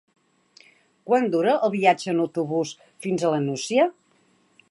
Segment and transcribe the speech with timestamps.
[1.09, 2.73] Quant dura el viatge en autobús
[3.07, 3.89] fins a la Nucia?